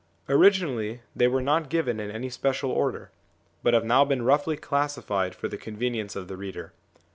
Originally 0.27 1.01
they 1.15 1.27
were 1.27 1.43
not 1.43 1.69
given 1.69 1.99
in 1.99 2.09
any 2.09 2.27
special 2.27 2.71
order, 2.71 3.11
but 3.61 3.75
have 3.75 3.85
now 3.85 4.03
been 4.03 4.23
roughly 4.23 4.57
classified 4.57 5.35
for 5.35 5.47
the 5.47 5.59
con 5.59 5.77
venience 5.77 6.15
of 6.15 6.27
the 6.27 6.35
reader. 6.37 6.73